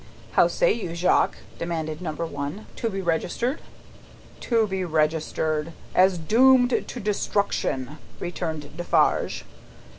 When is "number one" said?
2.01-2.65